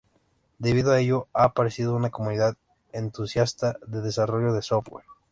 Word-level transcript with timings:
Debido 0.57 0.91
a 0.93 0.99
ello, 0.99 1.27
ha 1.31 1.43
aparecido 1.43 1.93
una 1.95 2.09
comunidad 2.09 2.57
entusiasta 2.91 3.77
de 3.85 4.01
desarrollo 4.01 4.51
de 4.51 4.63
software. 4.63 5.05